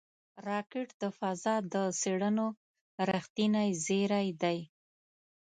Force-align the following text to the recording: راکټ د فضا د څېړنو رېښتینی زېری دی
راکټ 0.47 0.87
د 1.01 1.03
فضا 1.19 1.55
د 1.73 1.75
څېړنو 2.01 2.47
رېښتینی 3.09 3.69
زېری 3.85 4.27
دی 4.41 4.59